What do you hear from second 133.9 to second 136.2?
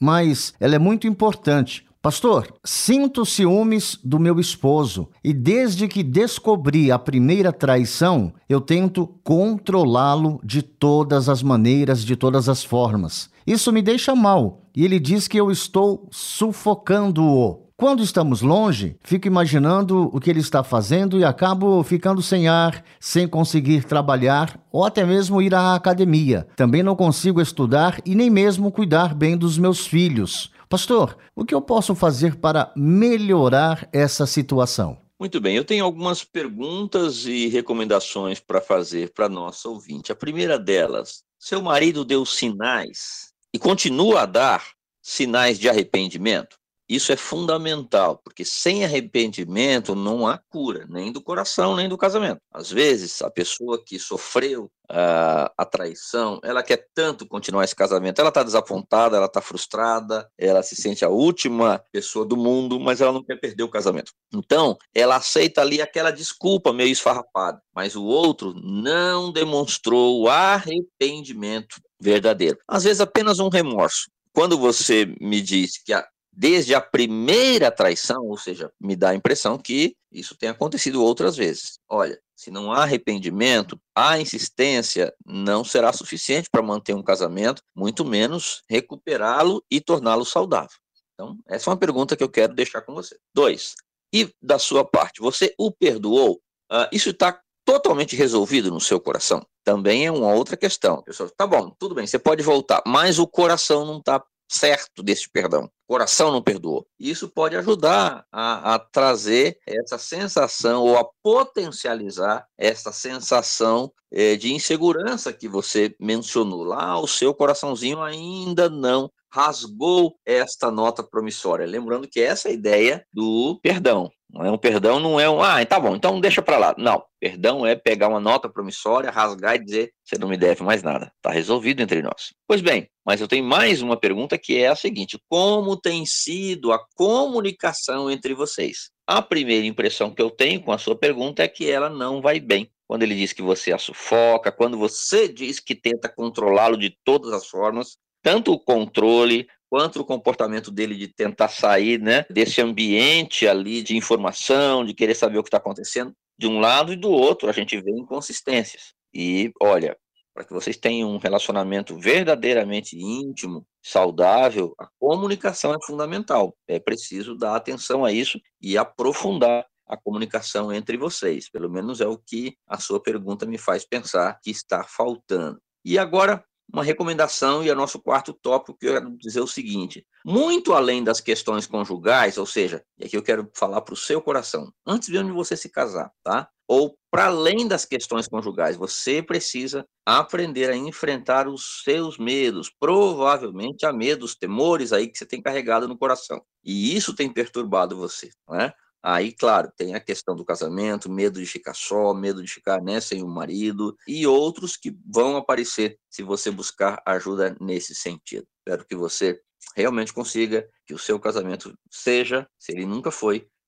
pergunta que é a seguinte: como tem